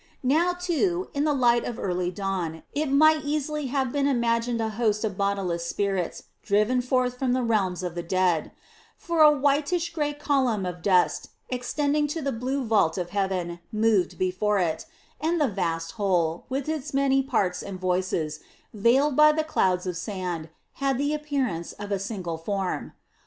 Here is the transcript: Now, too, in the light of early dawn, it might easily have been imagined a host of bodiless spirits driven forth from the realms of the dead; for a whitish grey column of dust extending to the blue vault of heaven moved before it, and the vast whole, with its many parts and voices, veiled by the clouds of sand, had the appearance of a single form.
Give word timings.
Now, 0.23 0.53
too, 0.53 1.09
in 1.13 1.25
the 1.25 1.33
light 1.35 1.63
of 1.63 1.77
early 1.77 2.09
dawn, 2.09 2.63
it 2.73 2.87
might 2.91 3.23
easily 3.23 3.67
have 3.67 3.91
been 3.91 4.07
imagined 4.07 4.59
a 4.59 4.69
host 4.69 5.03
of 5.05 5.15
bodiless 5.15 5.63
spirits 5.67 6.23
driven 6.41 6.81
forth 6.81 7.19
from 7.19 7.33
the 7.33 7.43
realms 7.43 7.83
of 7.83 7.93
the 7.93 8.01
dead; 8.01 8.51
for 8.97 9.21
a 9.21 9.31
whitish 9.31 9.93
grey 9.93 10.13
column 10.15 10.65
of 10.65 10.81
dust 10.81 11.29
extending 11.49 12.07
to 12.07 12.19
the 12.19 12.31
blue 12.31 12.63
vault 12.65 12.97
of 12.97 13.11
heaven 13.11 13.59
moved 13.71 14.17
before 14.17 14.57
it, 14.57 14.87
and 15.19 15.39
the 15.39 15.47
vast 15.47 15.91
whole, 15.91 16.45
with 16.49 16.67
its 16.67 16.95
many 16.95 17.21
parts 17.21 17.61
and 17.61 17.79
voices, 17.79 18.39
veiled 18.73 19.15
by 19.15 19.31
the 19.31 19.43
clouds 19.43 19.85
of 19.85 19.95
sand, 19.95 20.49
had 20.81 20.97
the 20.97 21.13
appearance 21.13 21.73
of 21.73 21.91
a 21.91 21.99
single 21.99 22.39
form. 22.39 22.93